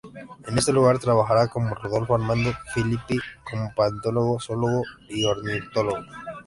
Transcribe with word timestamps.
En 0.47 0.57
este 0.57 0.73
lugar 0.73 0.97
trabajará 0.97 1.47
con 1.47 1.69
Rodolfo 1.75 2.15
Amando 2.15 2.49
Philippi 2.73 3.19
como 3.43 3.71
paleontólogo, 3.75 4.39
zoólogo 4.39 4.81
y 5.07 5.25
ornitólogo. 5.25 6.03